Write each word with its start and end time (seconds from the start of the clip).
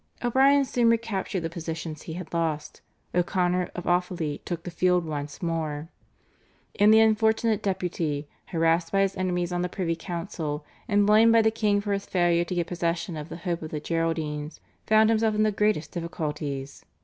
O'Brien 0.23 0.65
soon 0.65 0.89
recaptured 0.89 1.43
the 1.43 1.49
positions 1.51 2.01
he 2.01 2.13
had 2.13 2.33
lost; 2.33 2.81
O'Connor 3.13 3.69
of 3.75 3.83
Offaly 3.83 4.43
took 4.45 4.63
the 4.63 4.71
field 4.71 5.05
once 5.05 5.43
more, 5.43 5.89
and 6.79 6.91
the 6.91 6.99
unfortunate 6.99 7.61
Deputy, 7.61 8.27
harassed 8.47 8.91
by 8.91 9.01
his 9.01 9.15
enemies 9.15 9.53
on 9.53 9.61
the 9.61 9.69
privy 9.69 9.95
council 9.95 10.65
and 10.87 11.05
blamed 11.05 11.31
by 11.33 11.43
the 11.43 11.51
king 11.51 11.79
for 11.81 11.93
his 11.93 12.07
failure 12.07 12.43
to 12.43 12.55
get 12.55 12.65
possession 12.65 13.15
of 13.15 13.29
the 13.29 13.37
hope 13.45 13.61
of 13.61 13.69
the 13.69 13.79
Geraldines, 13.79 14.59
found 14.87 15.11
himself 15.11 15.35
in 15.35 15.43
the 15.43 15.51
greatest 15.51 15.91
difficulties. 15.91 16.83